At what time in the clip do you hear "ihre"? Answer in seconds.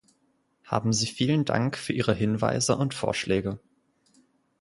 1.93-2.15